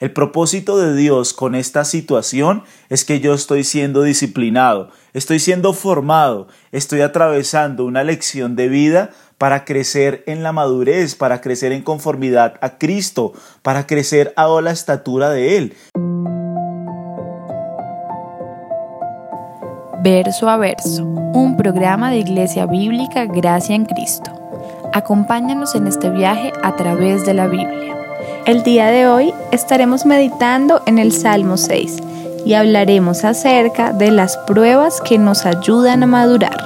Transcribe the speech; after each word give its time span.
El 0.00 0.12
propósito 0.12 0.78
de 0.78 0.94
Dios 0.94 1.32
con 1.32 1.56
esta 1.56 1.84
situación 1.84 2.62
es 2.88 3.04
que 3.04 3.18
yo 3.18 3.34
estoy 3.34 3.64
siendo 3.64 4.02
disciplinado, 4.02 4.90
estoy 5.12 5.40
siendo 5.40 5.72
formado, 5.72 6.46
estoy 6.70 7.00
atravesando 7.00 7.84
una 7.84 8.04
lección 8.04 8.54
de 8.54 8.68
vida 8.68 9.10
para 9.38 9.64
crecer 9.64 10.22
en 10.26 10.44
la 10.44 10.52
madurez, 10.52 11.16
para 11.16 11.40
crecer 11.40 11.72
en 11.72 11.82
conformidad 11.82 12.54
a 12.60 12.78
Cristo, 12.78 13.32
para 13.62 13.88
crecer 13.88 14.32
a 14.36 14.46
la 14.60 14.70
estatura 14.70 15.30
de 15.30 15.56
Él. 15.56 15.76
Verso 20.04 20.48
a 20.48 20.56
verso, 20.58 21.04
un 21.04 21.56
programa 21.56 22.10
de 22.10 22.18
Iglesia 22.18 22.66
Bíblica 22.66 23.24
Gracia 23.24 23.74
en 23.74 23.84
Cristo. 23.84 24.30
Acompáñanos 24.92 25.74
en 25.74 25.88
este 25.88 26.08
viaje 26.08 26.52
a 26.62 26.76
través 26.76 27.26
de 27.26 27.34
la 27.34 27.48
Biblia. 27.48 27.97
El 28.48 28.62
día 28.62 28.86
de 28.86 29.06
hoy 29.06 29.34
estaremos 29.52 30.06
meditando 30.06 30.80
en 30.86 30.98
el 30.98 31.12
Salmo 31.12 31.58
6 31.58 31.98
y 32.46 32.54
hablaremos 32.54 33.22
acerca 33.24 33.92
de 33.92 34.10
las 34.10 34.38
pruebas 34.38 35.02
que 35.02 35.18
nos 35.18 35.44
ayudan 35.44 36.02
a 36.02 36.06
madurar. 36.06 36.56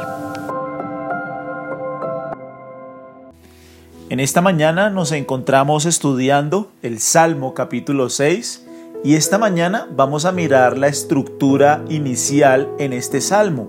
En 4.10 4.20
esta 4.20 4.40
mañana 4.40 4.90
nos 4.90 5.10
encontramos 5.10 5.84
estudiando 5.84 6.70
el 6.82 7.00
Salmo 7.00 7.52
capítulo 7.52 8.10
6 8.10 8.64
y 9.02 9.16
esta 9.16 9.38
mañana 9.38 9.88
vamos 9.90 10.24
a 10.24 10.30
mirar 10.30 10.78
la 10.78 10.86
estructura 10.86 11.84
inicial 11.88 12.70
en 12.78 12.92
este 12.92 13.20
Salmo. 13.20 13.66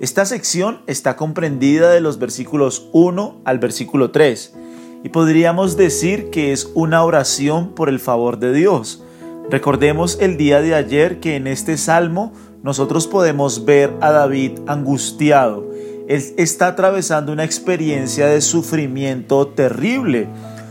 Esta 0.00 0.24
sección 0.24 0.80
está 0.86 1.14
comprendida 1.14 1.90
de 1.90 2.00
los 2.00 2.18
versículos 2.18 2.88
1 2.94 3.42
al 3.44 3.58
versículo 3.58 4.12
3 4.12 4.54
y 5.02 5.08
podríamos 5.08 5.76
decir 5.76 6.30
que 6.30 6.52
es 6.52 6.70
una 6.74 7.02
oración 7.04 7.74
por 7.74 7.88
el 7.88 8.00
favor 8.00 8.38
de 8.38 8.52
Dios. 8.52 9.02
Recordemos 9.50 10.18
el 10.20 10.36
día 10.36 10.60
de 10.60 10.74
ayer 10.74 11.20
que 11.20 11.36
en 11.36 11.46
este 11.46 11.76
salmo 11.76 12.32
nosotros 12.62 13.06
podemos 13.06 13.64
ver 13.64 13.92
a 14.00 14.12
David 14.12 14.58
angustiado. 14.66 15.66
Él 16.08 16.22
está 16.36 16.68
atravesando 16.68 17.32
una 17.32 17.44
experiencia 17.44 18.26
de 18.26 18.40
sufrimiento 18.40 19.48
terrible. 19.48 20.28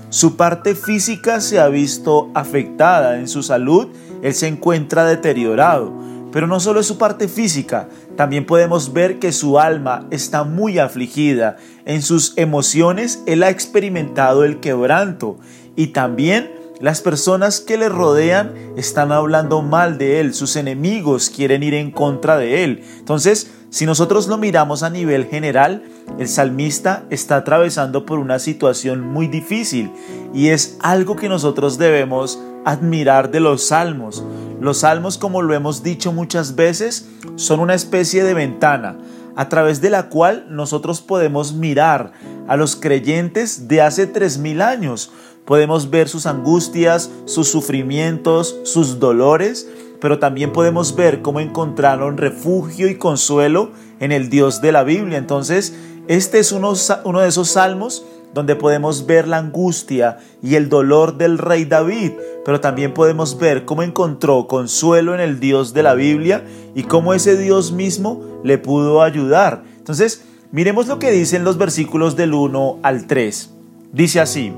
Su 0.09 0.35
parte 0.37 0.75
física 0.75 1.41
se 1.41 1.59
ha 1.59 1.67
visto 1.67 2.29
afectada 2.33 3.19
en 3.19 3.27
su 3.27 3.41
salud, 3.41 3.87
él 4.21 4.33
se 4.33 4.47
encuentra 4.47 5.05
deteriorado. 5.05 5.91
Pero 6.31 6.47
no 6.47 6.59
solo 6.59 6.79
es 6.79 6.85
su 6.85 6.97
parte 6.97 7.27
física, 7.27 7.89
también 8.15 8.45
podemos 8.45 8.93
ver 8.93 9.19
que 9.19 9.31
su 9.31 9.59
alma 9.59 10.05
está 10.11 10.43
muy 10.43 10.77
afligida. 10.77 11.57
En 11.85 12.01
sus 12.01 12.33
emociones 12.37 13.23
él 13.25 13.43
ha 13.43 13.49
experimentado 13.49 14.43
el 14.43 14.59
quebranto 14.59 15.37
y 15.75 15.87
también 15.87 16.51
las 16.79 17.01
personas 17.01 17.59
que 17.59 17.77
le 17.77 17.89
rodean 17.89 18.53
están 18.77 19.11
hablando 19.11 19.61
mal 19.61 19.97
de 19.97 20.21
él, 20.21 20.33
sus 20.33 20.55
enemigos 20.55 21.29
quieren 21.29 21.61
ir 21.61 21.73
en 21.73 21.91
contra 21.91 22.37
de 22.37 22.63
él. 22.63 22.83
Entonces, 22.99 23.51
si 23.71 23.85
nosotros 23.85 24.27
lo 24.27 24.37
miramos 24.37 24.81
a 24.81 24.89
nivel 24.89 25.25
general, 25.25 25.83
el 26.17 26.27
salmista 26.27 27.03
está 27.11 27.35
atravesando 27.35 28.05
por 28.05 28.17
una 28.17 28.39
situación 28.39 29.01
muy 29.01 29.27
difícil 29.27 29.91
y 30.33 30.47
es 30.49 30.77
algo 30.81 31.15
que 31.15 31.29
nosotros 31.29 31.77
debemos 31.77 32.39
admirar 32.65 33.29
de 33.29 33.39
los 33.39 33.67
salmos. 33.67 34.23
Los 34.59 34.79
salmos, 34.79 35.19
como 35.19 35.43
lo 35.43 35.53
hemos 35.53 35.83
dicho 35.83 36.11
muchas 36.11 36.55
veces, 36.55 37.07
son 37.35 37.59
una 37.59 37.75
especie 37.75 38.23
de 38.23 38.33
ventana 38.33 38.97
a 39.35 39.49
través 39.49 39.81
de 39.81 39.91
la 39.91 40.09
cual 40.09 40.47
nosotros 40.49 40.99
podemos 41.01 41.53
mirar 41.53 42.11
a 42.47 42.57
los 42.57 42.75
creyentes 42.75 43.67
de 43.67 43.81
hace 43.81 44.07
tres 44.07 44.39
mil 44.39 44.61
años. 44.61 45.11
Podemos 45.45 45.89
ver 45.89 46.09
sus 46.09 46.25
angustias, 46.25 47.09
sus 47.25 47.47
sufrimientos, 47.47 48.57
sus 48.63 48.99
dolores, 48.99 49.69
pero 50.01 50.19
también 50.19 50.51
podemos 50.51 50.95
ver 50.95 51.21
cómo 51.21 51.39
encontraron 51.39 52.17
refugio 52.17 52.89
y 52.89 52.95
consuelo 52.95 53.71
en 53.99 54.11
el 54.11 54.29
Dios 54.29 54.61
de 54.61 54.71
la 54.71 54.83
Biblia. 54.83 55.17
Entonces, 55.17 55.75
este 56.07 56.39
es 56.39 56.51
uno, 56.51 56.73
de 56.73 57.27
esos 57.27 57.49
salmos 57.49 58.05
donde 58.33 58.55
podemos 58.55 59.05
ver 59.05 59.27
la 59.27 59.37
angustia 59.37 60.17
y 60.41 60.55
el 60.55 60.69
dolor 60.69 61.17
del 61.17 61.37
rey 61.37 61.65
David, 61.65 62.11
pero 62.45 62.59
también 62.59 62.93
podemos 62.93 63.37
ver 63.37 63.65
cómo 63.65 63.83
encontró 63.83 64.47
consuelo 64.47 65.13
en 65.13 65.19
el 65.19 65.39
Dios 65.39 65.73
de 65.73 65.83
la 65.83 65.95
Biblia 65.95 66.43
y 66.75 66.83
cómo 66.83 67.13
ese 67.13 67.37
Dios 67.37 67.71
mismo 67.71 68.23
le 68.43 68.57
pudo 68.57 69.01
ayudar. 69.01 69.63
Entonces, 69.77 70.23
miremos 70.51 70.87
lo 70.87 70.99
que 70.99 71.11
dicen 71.11 71.43
los 71.43 71.57
versículos 71.57 72.15
del 72.15 72.33
1 72.33 72.79
al 72.83 73.07
3. 73.07 73.53
Dice 73.91 74.19
así, 74.19 74.53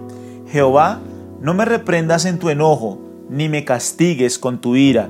Jehová, 0.50 1.00
no 1.42 1.54
me 1.54 1.66
reprendas 1.66 2.26
en 2.26 2.40
tu 2.40 2.50
enojo, 2.50 3.00
ni 3.30 3.48
me 3.48 3.64
castigues 3.66 4.38
con 4.38 4.60
tu 4.60 4.76
ira. 4.76 5.10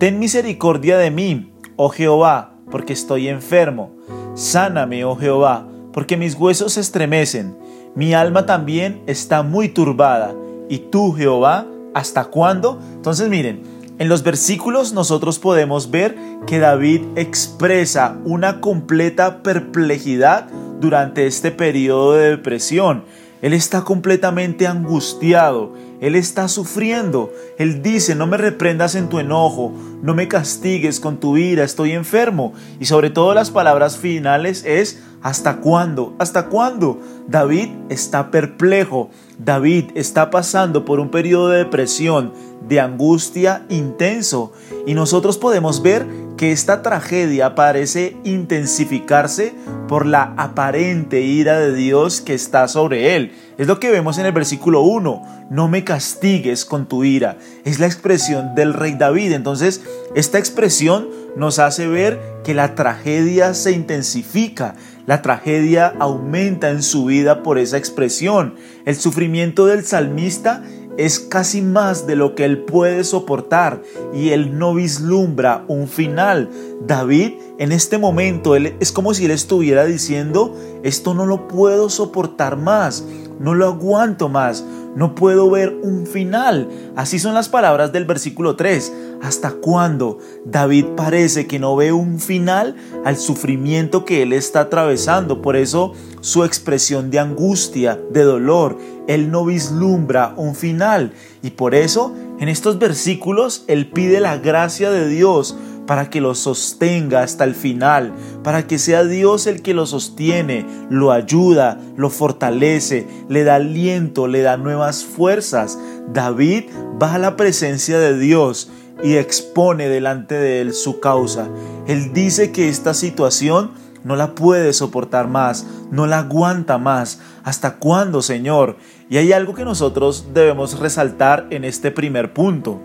Ten 0.00 0.18
misericordia 0.18 0.98
de 0.98 1.12
mí, 1.12 1.52
oh 1.76 1.90
Jehová, 1.90 2.54
porque 2.72 2.92
estoy 2.92 3.28
enfermo. 3.28 3.92
Sáname, 4.34 5.04
oh 5.04 5.14
Jehová, 5.14 5.68
porque 5.92 6.16
mis 6.16 6.34
huesos 6.34 6.72
se 6.72 6.80
estremecen 6.80 7.54
mi 7.94 8.14
alma 8.14 8.46
también 8.46 9.02
está 9.06 9.42
muy 9.42 9.68
turbada. 9.68 10.32
¿Y 10.68 10.78
tú, 10.78 11.12
Jehová, 11.12 11.66
hasta 11.92 12.26
cuándo? 12.26 12.78
Entonces 12.94 13.28
miren, 13.28 13.62
en 13.98 14.08
los 14.08 14.22
versículos 14.22 14.92
nosotros 14.92 15.40
podemos 15.40 15.90
ver 15.90 16.16
que 16.46 16.60
David 16.60 17.02
expresa 17.16 18.16
una 18.24 18.60
completa 18.60 19.42
perplejidad 19.42 20.48
durante 20.80 21.26
este 21.26 21.50
periodo 21.50 22.12
de 22.12 22.30
depresión. 22.30 23.02
Él 23.42 23.54
está 23.54 23.82
completamente 23.82 24.68
angustiado, 24.68 25.72
él 26.00 26.16
está 26.16 26.48
sufriendo. 26.48 27.32
Él 27.58 27.82
dice, 27.82 28.14
no 28.14 28.26
me 28.26 28.38
reprendas 28.38 28.94
en 28.94 29.08
tu 29.08 29.18
enojo, 29.18 29.72
no 30.02 30.14
me 30.14 30.28
castigues 30.28 30.98
con 30.98 31.20
tu 31.20 31.36
ira, 31.36 31.62
estoy 31.62 31.92
enfermo. 31.92 32.54
Y 32.80 32.86
sobre 32.86 33.10
todo 33.10 33.34
las 33.34 33.50
palabras 33.50 33.98
finales 33.98 34.64
es, 34.66 35.02
¿hasta 35.22 35.58
cuándo? 35.58 36.14
¿Hasta 36.18 36.46
cuándo? 36.46 37.00
David 37.28 37.68
está 37.90 38.30
perplejo, 38.30 39.10
David 39.38 39.90
está 39.94 40.30
pasando 40.30 40.84
por 40.84 41.00
un 41.00 41.10
periodo 41.10 41.50
de 41.50 41.58
depresión, 41.58 42.32
de 42.66 42.80
angustia 42.80 43.66
intenso. 43.68 44.52
Y 44.86 44.94
nosotros 44.94 45.36
podemos 45.36 45.82
ver 45.82 46.06
que 46.40 46.52
esta 46.52 46.80
tragedia 46.80 47.54
parece 47.54 48.16
intensificarse 48.24 49.52
por 49.88 50.06
la 50.06 50.32
aparente 50.38 51.20
ira 51.20 51.60
de 51.60 51.74
Dios 51.74 52.22
que 52.22 52.32
está 52.32 52.66
sobre 52.66 53.14
él. 53.14 53.32
Es 53.58 53.66
lo 53.66 53.78
que 53.78 53.90
vemos 53.90 54.16
en 54.16 54.24
el 54.24 54.32
versículo 54.32 54.80
1. 54.80 55.48
No 55.50 55.68
me 55.68 55.84
castigues 55.84 56.64
con 56.64 56.86
tu 56.86 57.04
ira. 57.04 57.36
Es 57.66 57.78
la 57.78 57.84
expresión 57.84 58.54
del 58.54 58.72
rey 58.72 58.94
David. 58.94 59.32
Entonces, 59.32 59.82
esta 60.14 60.38
expresión 60.38 61.10
nos 61.36 61.58
hace 61.58 61.86
ver 61.86 62.18
que 62.42 62.54
la 62.54 62.74
tragedia 62.74 63.52
se 63.52 63.72
intensifica. 63.72 64.76
La 65.04 65.20
tragedia 65.20 65.92
aumenta 65.98 66.70
en 66.70 66.82
su 66.82 67.04
vida 67.04 67.42
por 67.42 67.58
esa 67.58 67.76
expresión. 67.76 68.54
El 68.86 68.96
sufrimiento 68.96 69.66
del 69.66 69.84
salmista 69.84 70.62
es 70.96 71.20
casi 71.20 71.62
más 71.62 72.06
de 72.06 72.16
lo 72.16 72.34
que 72.34 72.44
él 72.44 72.58
puede 72.58 73.04
soportar 73.04 73.82
y 74.12 74.30
él 74.30 74.58
no 74.58 74.74
vislumbra 74.74 75.64
un 75.68 75.88
final. 75.88 76.48
David 76.86 77.32
en 77.58 77.72
este 77.72 77.98
momento 77.98 78.56
él, 78.56 78.74
es 78.80 78.92
como 78.92 79.14
si 79.14 79.26
él 79.26 79.30
estuviera 79.30 79.84
diciendo, 79.84 80.56
esto 80.82 81.14
no 81.14 81.26
lo 81.26 81.46
puedo 81.48 81.90
soportar 81.90 82.56
más, 82.56 83.04
no 83.38 83.54
lo 83.54 83.66
aguanto 83.66 84.28
más, 84.28 84.64
no 84.94 85.14
puedo 85.14 85.50
ver 85.50 85.78
un 85.82 86.06
final. 86.06 86.68
Así 86.96 87.18
son 87.18 87.34
las 87.34 87.48
palabras 87.48 87.92
del 87.92 88.04
versículo 88.04 88.56
3. 88.56 88.92
¿Hasta 89.22 89.52
cuándo 89.52 90.18
David 90.44 90.86
parece 90.96 91.46
que 91.46 91.58
no 91.58 91.76
ve 91.76 91.92
un 91.92 92.20
final 92.20 92.76
al 93.04 93.16
sufrimiento 93.16 94.04
que 94.04 94.22
él 94.22 94.32
está 94.32 94.60
atravesando? 94.60 95.42
Por 95.42 95.56
eso 95.56 95.92
su 96.20 96.44
expresión 96.44 97.10
de 97.10 97.18
angustia, 97.18 97.98
de 98.10 98.22
dolor, 98.22 98.78
él 99.06 99.30
no 99.30 99.44
vislumbra 99.44 100.34
un 100.36 100.54
final. 100.54 101.12
Y 101.42 101.50
por 101.50 101.74
eso 101.74 102.14
en 102.38 102.48
estos 102.48 102.78
versículos 102.78 103.64
él 103.68 103.90
pide 103.90 104.20
la 104.20 104.38
gracia 104.38 104.90
de 104.90 105.08
Dios 105.08 105.56
para 105.90 106.08
que 106.08 106.20
lo 106.20 106.36
sostenga 106.36 107.24
hasta 107.24 107.42
el 107.42 107.56
final, 107.56 108.12
para 108.44 108.68
que 108.68 108.78
sea 108.78 109.02
Dios 109.02 109.48
el 109.48 109.60
que 109.60 109.74
lo 109.74 109.86
sostiene, 109.86 110.64
lo 110.88 111.10
ayuda, 111.10 111.80
lo 111.96 112.10
fortalece, 112.10 113.08
le 113.28 113.42
da 113.42 113.56
aliento, 113.56 114.28
le 114.28 114.42
da 114.42 114.56
nuevas 114.56 115.02
fuerzas. 115.02 115.80
David 116.12 116.66
va 117.02 117.14
a 117.14 117.18
la 117.18 117.36
presencia 117.36 117.98
de 117.98 118.16
Dios 118.16 118.70
y 119.02 119.16
expone 119.16 119.88
delante 119.88 120.36
de 120.36 120.60
él 120.60 120.74
su 120.74 121.00
causa. 121.00 121.48
Él 121.88 122.12
dice 122.12 122.52
que 122.52 122.68
esta 122.68 122.94
situación 122.94 123.72
no 124.04 124.14
la 124.14 124.36
puede 124.36 124.72
soportar 124.72 125.26
más, 125.26 125.66
no 125.90 126.06
la 126.06 126.20
aguanta 126.20 126.78
más. 126.78 127.18
¿Hasta 127.42 127.78
cuándo, 127.78 128.22
Señor? 128.22 128.76
Y 129.08 129.16
hay 129.16 129.32
algo 129.32 129.54
que 129.54 129.64
nosotros 129.64 130.26
debemos 130.32 130.78
resaltar 130.78 131.48
en 131.50 131.64
este 131.64 131.90
primer 131.90 132.32
punto. 132.32 132.80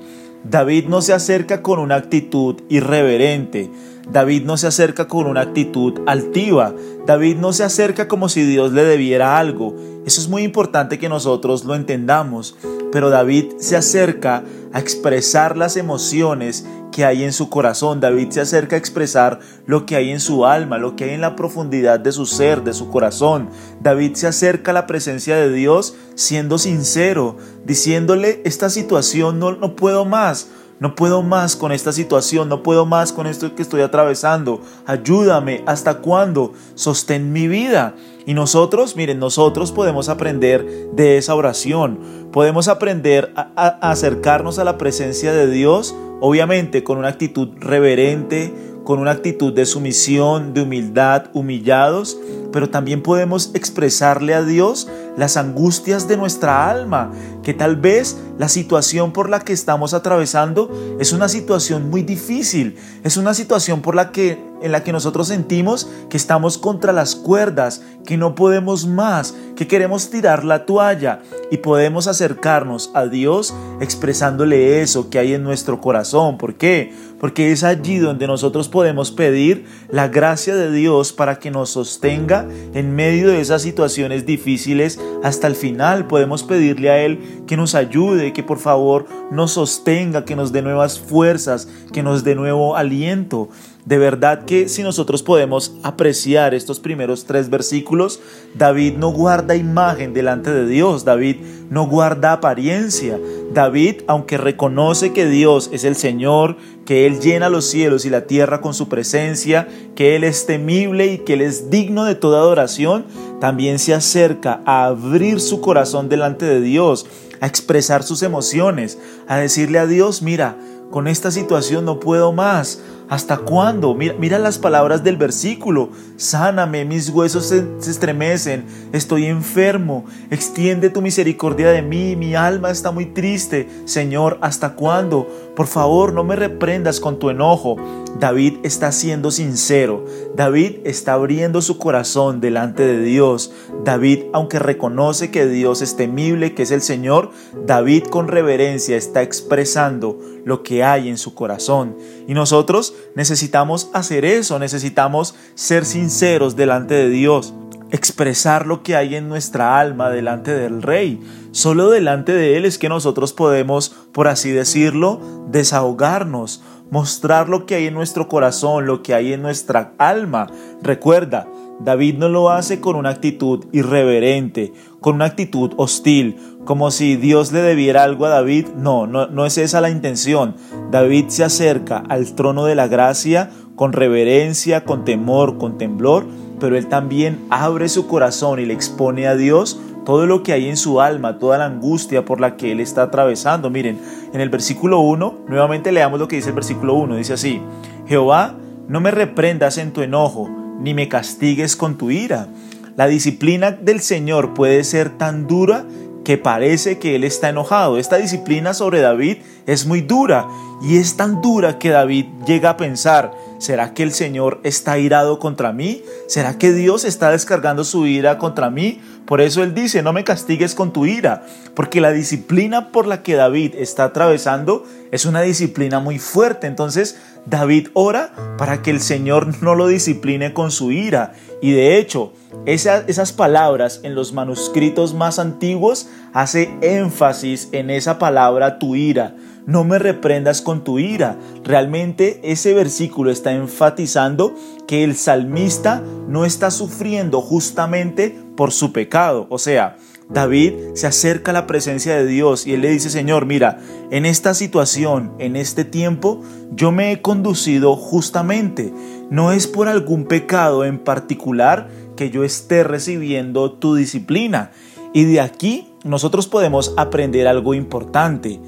David 0.49 0.85
no 0.85 1.01
se 1.01 1.13
acerca 1.13 1.63
con 1.63 1.79
una 1.79 1.95
actitud 1.95 2.61
irreverente. 2.69 3.71
David 4.11 4.43
no 4.43 4.57
se 4.57 4.67
acerca 4.67 5.07
con 5.07 5.25
una 5.25 5.41
actitud 5.41 6.01
altiva. 6.05 6.73
David 7.07 7.37
no 7.37 7.51
se 7.51 7.63
acerca 7.63 8.07
como 8.07 8.29
si 8.29 8.43
Dios 8.43 8.71
le 8.71 8.83
debiera 8.83 9.39
algo. 9.39 9.75
Eso 10.05 10.21
es 10.21 10.29
muy 10.29 10.43
importante 10.43 10.99
que 10.99 11.09
nosotros 11.09 11.65
lo 11.65 11.73
entendamos. 11.73 12.55
Pero 12.91 13.09
David 13.09 13.53
se 13.57 13.75
acerca 13.75 14.43
a 14.71 14.79
expresar 14.79 15.57
las 15.57 15.77
emociones 15.77 16.67
que 16.95 17.03
hay 17.03 17.25
en 17.25 17.33
su 17.33 17.49
corazón. 17.49 17.99
David 17.99 18.29
se 18.29 18.39
acerca 18.39 18.77
a 18.77 18.79
expresar 18.79 19.41
lo 19.65 19.85
que 19.85 19.97
hay 19.97 20.11
en 20.11 20.21
su 20.21 20.45
alma, 20.45 20.77
lo 20.77 20.95
que 20.95 21.03
hay 21.03 21.09
en 21.09 21.19
la 21.19 21.35
profundidad 21.35 21.99
de 21.99 22.13
su 22.13 22.25
ser, 22.25 22.63
de 22.63 22.73
su 22.73 22.89
corazón. 22.89 23.49
David 23.81 24.13
se 24.13 24.27
acerca 24.27 24.71
a 24.71 24.73
la 24.73 24.87
presencia 24.87 25.35
de 25.35 25.51
Dios 25.51 25.93
siendo 26.15 26.57
sincero, 26.57 27.35
diciéndole, 27.65 28.41
esta 28.45 28.69
situación 28.69 29.39
no, 29.39 29.57
no 29.57 29.75
puedo 29.75 30.05
más. 30.05 30.47
No 30.79 30.93
puedo 30.95 31.23
más 31.23 31.55
con 31.55 31.71
esta 31.71 31.93
situación, 31.93 32.49
no 32.49 32.61
puedo 32.61 32.85
más 32.85 33.13
con 33.13 33.27
esto 33.27 33.55
que 33.55 33.61
estoy 33.61 33.81
atravesando. 33.81 34.61
Ayúdame, 34.85 35.63
¿hasta 35.65 35.99
cuándo? 35.99 36.51
Sostén 36.75 37.31
mi 37.31 37.47
vida. 37.47 37.95
Y 38.25 38.33
nosotros, 38.33 38.95
miren, 38.95 39.19
nosotros 39.19 39.71
podemos 39.71 40.09
aprender 40.09 40.65
de 40.93 41.17
esa 41.17 41.35
oración. 41.35 41.99
Podemos 42.33 42.67
aprender 42.67 43.31
a, 43.35 43.51
a 43.55 43.91
acercarnos 43.91 44.59
a 44.59 44.65
la 44.65 44.77
presencia 44.77 45.31
de 45.31 45.49
Dios, 45.49 45.95
obviamente 46.19 46.83
con 46.83 46.97
una 46.97 47.07
actitud 47.07 47.49
reverente, 47.59 48.53
con 48.85 48.99
una 48.99 49.11
actitud 49.11 49.51
de 49.51 49.65
sumisión, 49.65 50.53
de 50.53 50.61
humildad, 50.61 51.25
humillados, 51.33 52.17
pero 52.53 52.69
también 52.69 53.01
podemos 53.01 53.51
expresarle 53.53 54.33
a 54.33 54.43
Dios 54.43 54.87
las 55.17 55.35
angustias 55.35 56.07
de 56.07 56.15
nuestra 56.15 56.69
alma, 56.69 57.11
que 57.43 57.53
tal 57.53 57.75
vez 57.75 58.17
la 58.37 58.47
situación 58.47 59.11
por 59.11 59.29
la 59.29 59.41
que 59.41 59.53
estamos 59.53 59.93
atravesando 59.93 60.69
es 60.99 61.11
una 61.11 61.27
situación 61.27 61.89
muy 61.89 62.03
difícil, 62.03 62.77
es 63.03 63.17
una 63.17 63.33
situación 63.33 63.81
por 63.81 63.95
la 63.95 64.11
que 64.11 64.39
en 64.61 64.71
la 64.71 64.83
que 64.83 64.93
nosotros 64.93 65.27
sentimos 65.27 65.87
que 66.09 66.17
estamos 66.17 66.57
contra 66.57 66.93
las 66.93 67.15
cuerdas, 67.15 67.83
que 68.05 68.17
no 68.17 68.35
podemos 68.35 68.87
más, 68.87 69.35
que 69.55 69.67
queremos 69.67 70.09
tirar 70.09 70.43
la 70.43 70.65
toalla 70.65 71.19
y 71.51 71.57
podemos 71.57 72.07
acercarnos 72.07 72.89
a 72.93 73.05
Dios 73.05 73.53
expresándole 73.79 74.81
eso 74.81 75.09
que 75.09 75.19
hay 75.19 75.33
en 75.33 75.43
nuestro 75.43 75.81
corazón. 75.81 76.37
¿Por 76.37 76.55
qué? 76.55 76.93
Porque 77.25 77.51
es 77.51 77.63
allí 77.63 77.97
donde 77.97 78.27
nosotros 78.27 78.69
podemos 78.69 79.09
pedir 79.09 79.65
la 79.89 80.09
gracia 80.09 80.55
de 80.55 80.71
Dios 80.71 81.11
para 81.11 81.39
que 81.39 81.49
nos 81.49 81.71
sostenga 81.71 82.47
en 82.75 82.95
medio 82.95 83.29
de 83.29 83.41
esas 83.41 83.63
situaciones 83.63 84.27
difíciles 84.27 84.99
hasta 85.23 85.47
el 85.47 85.55
final. 85.55 86.05
Podemos 86.05 86.43
pedirle 86.43 86.91
a 86.91 87.03
Él 87.03 87.41
que 87.47 87.57
nos 87.57 87.73
ayude, 87.73 88.31
que 88.31 88.43
por 88.43 88.59
favor 88.59 89.07
nos 89.31 89.53
sostenga, 89.53 90.23
que 90.23 90.35
nos 90.35 90.51
dé 90.51 90.61
nuevas 90.61 90.99
fuerzas, 90.99 91.67
que 91.91 92.03
nos 92.03 92.23
dé 92.23 92.35
nuevo 92.35 92.75
aliento. 92.75 93.49
De 93.85 93.99
verdad 93.99 94.45
que 94.45 94.67
si 94.67 94.81
nosotros 94.81 95.21
podemos 95.21 95.75
apreciar 95.83 96.55
estos 96.55 96.79
primeros 96.79 97.25
tres 97.25 97.51
versículos, 97.51 98.19
David 98.55 98.97
no 98.97 99.11
guarda 99.11 99.55
imagen 99.55 100.11
delante 100.11 100.51
de 100.51 100.67
Dios, 100.67 101.05
David 101.05 101.37
no 101.69 101.87
guarda 101.87 102.33
apariencia. 102.33 103.19
David, 103.53 104.01
aunque 104.07 104.39
reconoce 104.39 105.13
que 105.13 105.27
Dios 105.27 105.69
es 105.71 105.83
el 105.83 105.95
Señor, 105.95 106.57
que 106.85 107.05
Él 107.05 107.19
llena 107.19 107.49
los 107.49 107.65
cielos 107.65 108.05
y 108.05 108.09
la 108.09 108.27
tierra 108.27 108.61
con 108.61 108.73
su 108.73 108.87
presencia, 108.87 109.67
que 109.95 110.15
Él 110.15 110.23
es 110.23 110.45
temible 110.45 111.07
y 111.07 111.17
que 111.19 111.33
Él 111.33 111.41
es 111.41 111.69
digno 111.69 112.05
de 112.05 112.15
toda 112.15 112.39
adoración, 112.39 113.05
también 113.41 113.79
se 113.79 113.93
acerca 113.93 114.61
a 114.65 114.85
abrir 114.85 115.41
su 115.41 115.61
corazón 115.61 116.09
delante 116.09 116.45
de 116.45 116.61
Dios, 116.61 117.07
a 117.41 117.47
expresar 117.47 118.03
sus 118.03 118.21
emociones, 118.23 118.97
a 119.27 119.37
decirle 119.37 119.79
a 119.79 119.87
Dios, 119.87 120.21
mira, 120.21 120.57
con 120.91 121.07
esta 121.07 121.31
situación 121.31 121.85
no 121.85 121.99
puedo 121.99 122.31
más. 122.31 122.81
¿Hasta 123.07 123.37
cuándo? 123.37 123.93
Mira, 123.93 124.39
las 124.39 124.57
palabras 124.57 125.03
del 125.03 125.17
versículo. 125.17 125.89
Sáname, 126.17 126.85
mis 126.85 127.09
huesos 127.09 127.45
se, 127.45 127.63
estremecen, 127.87 128.65
estoy 128.93 129.25
enfermo. 129.25 130.05
Extiende 130.31 130.89
tu 130.89 131.01
misericordia 131.01 131.69
de 131.69 131.81
mí, 131.81 132.15
mi 132.15 132.33
alma 132.33 132.71
está 132.71 132.91
muy 132.91 133.05
triste. 133.05 133.69
Señor, 133.85 134.39
¿hasta 134.41 134.75
cuándo? 134.75 135.27
Por 135.55 135.67
favor, 135.67 136.13
no 136.13 136.23
me 136.23 136.35
reprendas 136.35 136.99
con 136.99 137.17
tu 137.17 137.29
enojo. 137.29 137.77
David 138.19 138.57
está 138.63 138.91
siendo 138.91 139.31
sincero. 139.31 140.05
David 140.35 140.79
está 140.83 141.13
abriendo 141.13 141.61
su 141.61 141.77
corazón 141.77 142.41
delante 142.41 142.83
de 142.85 143.01
Dios. 143.01 143.51
David, 143.83 144.23
aunque 144.33 144.59
reconoce 144.59 145.31
que 145.31 145.47
Dios 145.47 145.81
es 145.81 145.95
temible, 145.95 146.53
que 146.53 146.63
es 146.63 146.71
el 146.71 146.81
Señor, 146.81 147.31
David 147.65 148.03
con 148.03 148.27
reverencia 148.27 148.97
está 148.97 149.21
expresando 149.21 150.19
lo 150.43 150.61
que 150.61 150.83
hay 150.83 151.09
en 151.09 151.17
su 151.17 151.33
corazón. 151.33 151.97
Y 152.27 152.33
nosotros 152.33 152.93
necesitamos 153.15 153.89
hacer 153.93 154.25
eso, 154.25 154.59
necesitamos 154.59 155.35
ser 155.55 155.85
sinceros 155.85 156.55
delante 156.55 156.95
de 156.95 157.09
Dios 157.09 157.53
expresar 157.95 158.67
lo 158.67 158.83
que 158.83 158.95
hay 158.95 159.15
en 159.15 159.29
nuestra 159.29 159.79
alma 159.79 160.09
delante 160.09 160.53
del 160.53 160.81
Rey. 160.81 161.19
Solo 161.51 161.89
delante 161.89 162.33
de 162.33 162.57
Él 162.57 162.65
es 162.65 162.77
que 162.77 162.89
nosotros 162.89 163.33
podemos, 163.33 163.95
por 164.11 164.27
así 164.27 164.51
decirlo, 164.51 165.21
desahogarnos, 165.49 166.61
mostrar 166.91 167.47
lo 167.49 167.65
que 167.65 167.75
hay 167.75 167.87
en 167.87 167.93
nuestro 167.93 168.27
corazón, 168.27 168.85
lo 168.85 169.01
que 169.01 169.13
hay 169.13 169.33
en 169.33 169.41
nuestra 169.41 169.93
alma. 169.97 170.47
Recuerda, 170.83 171.47
David 171.79 172.17
no 172.17 172.29
lo 172.29 172.49
hace 172.49 172.79
con 172.81 172.95
una 172.95 173.09
actitud 173.09 173.65
irreverente, 173.71 174.73
con 174.99 175.15
una 175.15 175.25
actitud 175.25 175.71
hostil, 175.77 176.35
como 176.65 176.91
si 176.91 177.15
Dios 177.15 177.51
le 177.51 177.61
debiera 177.61 178.03
algo 178.03 178.25
a 178.25 178.29
David. 178.29 178.67
No, 178.75 179.07
no, 179.07 179.27
no 179.27 179.45
es 179.45 179.57
esa 179.57 179.79
la 179.79 179.89
intención. 179.89 180.55
David 180.91 181.25
se 181.29 181.45
acerca 181.45 182.03
al 182.09 182.33
trono 182.35 182.65
de 182.65 182.75
la 182.75 182.87
gracia 182.87 183.51
con 183.75 183.93
reverencia, 183.93 184.83
con 184.83 185.03
temor, 185.05 185.57
con 185.57 185.77
temblor, 185.77 186.25
pero 186.59 186.77
él 186.77 186.87
también 186.87 187.45
abre 187.49 187.89
su 187.89 188.07
corazón 188.07 188.59
y 188.59 188.65
le 188.65 188.73
expone 188.73 189.27
a 189.27 189.35
Dios 189.35 189.79
todo 190.05 190.25
lo 190.25 190.43
que 190.43 190.53
hay 190.53 190.69
en 190.69 190.77
su 190.77 191.01
alma, 191.01 191.39
toda 191.39 191.57
la 191.57 191.65
angustia 191.65 192.25
por 192.25 192.39
la 192.39 192.57
que 192.57 192.71
él 192.71 192.79
está 192.79 193.03
atravesando. 193.03 193.69
Miren, 193.69 193.99
en 194.33 194.39
el 194.39 194.49
versículo 194.49 194.99
1, 194.99 195.39
nuevamente 195.47 195.91
leamos 195.91 196.19
lo 196.19 196.27
que 196.27 196.35
dice 196.37 196.49
el 196.49 196.55
versículo 196.55 196.93
1, 196.93 197.17
dice 197.17 197.33
así, 197.33 197.61
Jehová, 198.07 198.55
no 198.87 199.01
me 199.01 199.11
reprendas 199.11 199.77
en 199.77 199.91
tu 199.91 200.01
enojo, 200.01 200.49
ni 200.79 200.93
me 200.93 201.09
castigues 201.09 201.75
con 201.75 201.97
tu 201.97 202.11
ira. 202.11 202.47
La 202.95 203.07
disciplina 203.07 203.71
del 203.71 203.99
Señor 203.99 204.53
puede 204.53 204.83
ser 204.83 205.09
tan 205.17 205.47
dura 205.47 205.85
que 206.23 206.37
parece 206.37 206.97
que 206.99 207.15
él 207.15 207.23
está 207.23 207.49
enojado. 207.49 207.97
Esta 207.97 208.17
disciplina 208.17 208.73
sobre 208.73 209.01
David 209.01 209.37
es 209.65 209.85
muy 209.85 210.01
dura 210.01 210.47
y 210.81 210.97
es 210.97 211.17
tan 211.17 211.41
dura 211.41 211.79
que 211.79 211.89
David 211.89 212.25
llega 212.45 212.71
a 212.71 212.77
pensar, 212.77 213.31
¿será 213.57 213.93
que 213.93 214.03
el 214.03 214.11
Señor 214.11 214.59
está 214.63 214.97
irado 214.97 215.39
contra 215.39 215.71
mí? 215.71 216.03
¿Será 216.27 216.57
que 216.57 216.71
Dios 216.71 217.05
está 217.05 217.31
descargando 217.31 217.83
su 217.83 218.05
ira 218.07 218.37
contra 218.37 218.69
mí? 218.69 219.01
Por 219.25 219.41
eso 219.41 219.63
él 219.63 219.73
dice, 219.73 220.03
no 220.03 220.13
me 220.13 220.23
castigues 220.23 220.75
con 220.75 220.93
tu 220.93 221.05
ira, 221.05 221.45
porque 221.73 221.99
la 221.99 222.11
disciplina 222.11 222.91
por 222.91 223.07
la 223.07 223.23
que 223.23 223.35
David 223.35 223.73
está 223.75 224.03
atravesando 224.05 224.83
es 225.11 225.25
una 225.25 225.41
disciplina 225.41 225.99
muy 225.99 226.19
fuerte. 226.19 226.67
Entonces 226.67 227.17
David 227.45 227.89
ora 227.93 228.33
para 228.57 228.81
que 228.81 228.91
el 228.91 229.01
Señor 229.01 229.61
no 229.63 229.75
lo 229.75 229.87
discipline 229.87 230.53
con 230.53 230.71
su 230.71 230.91
ira. 230.91 231.33
Y 231.61 231.71
de 231.71 231.97
hecho, 231.97 232.33
esas 232.65 233.33
palabras 233.33 234.01
en 234.03 234.13
los 234.13 234.33
manuscritos 234.33 235.13
más 235.13 235.39
antiguos 235.39 236.07
hace 236.33 236.69
énfasis 236.81 237.69
en 237.71 237.89
esa 237.89 238.19
palabra 238.19 238.77
tu 238.77 238.95
ira. 238.95 239.35
No 239.65 239.83
me 239.83 239.97
reprendas 239.97 240.61
con 240.61 240.83
tu 240.83 240.99
ira. 240.99 241.37
Realmente 241.63 242.39
ese 242.43 242.75
versículo 242.75 243.31
está 243.31 243.51
enfatizando 243.53 244.53
que 244.87 245.03
el 245.03 245.15
salmista 245.15 246.03
no 246.27 246.45
está 246.45 246.69
sufriendo 246.69 247.41
justamente 247.41 248.44
por 248.55 248.71
su 248.71 248.91
pecado. 248.91 249.47
O 249.49 249.57
sea, 249.57 249.97
David 250.29 250.73
se 250.95 251.07
acerca 251.07 251.51
a 251.51 251.53
la 251.53 251.67
presencia 251.67 252.15
de 252.15 252.25
Dios 252.25 252.65
y 252.65 252.73
él 252.73 252.81
le 252.81 252.89
dice, 252.89 253.09
Señor, 253.09 253.45
mira, 253.45 253.79
en 254.11 254.25
esta 254.25 254.53
situación, 254.53 255.33
en 255.39 255.55
este 255.55 255.85
tiempo, 255.85 256.41
yo 256.71 256.91
me 256.91 257.11
he 257.11 257.21
conducido 257.21 257.95
justamente. 257.95 258.91
No 259.29 259.51
es 259.51 259.67
por 259.67 259.87
algún 259.87 260.25
pecado 260.25 260.83
en 260.83 260.99
particular 260.99 261.89
que 262.15 262.31
yo 262.31 262.43
esté 262.43 262.83
recibiendo 262.83 263.73
tu 263.73 263.95
disciplina. 263.95 264.71
Y 265.13 265.25
de 265.25 265.41
aquí 265.41 265.87
nosotros 266.03 266.47
podemos 266.47 266.93
aprender 266.97 267.47
algo 267.47 267.73
importante. 267.73 268.59